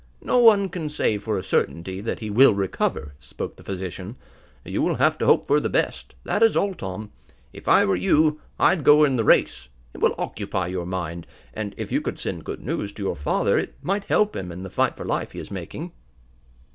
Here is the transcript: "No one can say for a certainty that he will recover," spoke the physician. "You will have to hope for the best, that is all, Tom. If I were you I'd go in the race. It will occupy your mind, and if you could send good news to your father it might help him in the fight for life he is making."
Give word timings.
"No 0.23 0.39
one 0.39 0.67
can 0.69 0.89
say 0.89 1.19
for 1.19 1.37
a 1.37 1.43
certainty 1.43 2.01
that 2.01 2.21
he 2.21 2.31
will 2.31 2.55
recover," 2.55 3.13
spoke 3.19 3.55
the 3.55 3.61
physician. 3.63 4.15
"You 4.65 4.81
will 4.81 4.95
have 4.95 5.15
to 5.19 5.27
hope 5.27 5.45
for 5.45 5.59
the 5.59 5.69
best, 5.69 6.15
that 6.23 6.41
is 6.41 6.57
all, 6.57 6.73
Tom. 6.73 7.11
If 7.53 7.67
I 7.67 7.85
were 7.85 7.95
you 7.95 8.41
I'd 8.59 8.83
go 8.83 9.03
in 9.03 9.15
the 9.15 9.23
race. 9.23 9.67
It 9.93 9.99
will 9.99 10.15
occupy 10.17 10.65
your 10.69 10.87
mind, 10.87 11.27
and 11.53 11.75
if 11.77 11.91
you 11.91 12.01
could 12.01 12.17
send 12.19 12.45
good 12.45 12.63
news 12.63 12.91
to 12.93 13.03
your 13.03 13.15
father 13.15 13.59
it 13.59 13.75
might 13.83 14.05
help 14.05 14.35
him 14.35 14.51
in 14.51 14.63
the 14.63 14.71
fight 14.71 14.97
for 14.97 15.05
life 15.05 15.33
he 15.33 15.39
is 15.39 15.51
making." 15.51 15.91